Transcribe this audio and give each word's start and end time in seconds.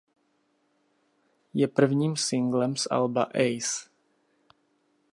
Je 1.53 1.67
prvním 1.67 2.17
singlem 2.17 2.75
z 2.75 2.87
alba 2.91 3.23
Ace. 3.23 3.89